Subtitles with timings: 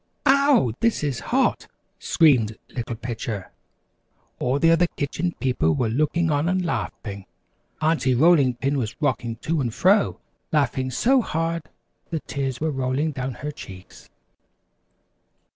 [0.25, 0.71] "Ouw!
[0.79, 1.67] this is hot!"
[1.99, 3.51] screamed Little Pitcher.
[4.39, 7.27] All the other Kitchen People were looking on and laughing.
[7.81, 10.19] Aunty Rolling Pin was rocking to and fro,
[10.51, 11.69] laughing so hard
[12.09, 14.09] the tears were rolling down her cheeks.